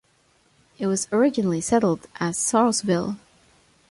[0.79, 3.17] It was originally settled as Sarlesville.